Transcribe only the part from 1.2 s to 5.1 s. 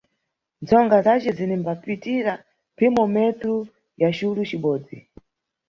zinimbapitira mphimo metru ya culu cibodzi.